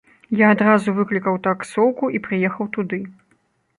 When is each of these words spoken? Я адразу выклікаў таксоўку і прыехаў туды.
Я 0.37 0.47
адразу 0.53 0.93
выклікаў 0.99 1.37
таксоўку 1.47 2.11
і 2.21 2.23
прыехаў 2.27 2.65
туды. 2.79 3.03